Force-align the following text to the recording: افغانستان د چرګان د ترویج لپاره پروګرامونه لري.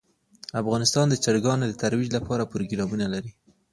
افغانستان 0.61 1.05
د 1.09 1.15
چرګان 1.23 1.59
د 1.67 1.73
ترویج 1.81 2.09
لپاره 2.17 2.49
پروګرامونه 2.51 3.05
لري. 3.13 3.31